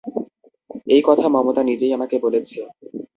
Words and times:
এই 0.87 1.01
কথা 1.05 1.25
মমতা 1.27 1.61
নিজেই 1.63 1.95
আমাকে 1.97 2.15
বলেছে। 2.19 2.57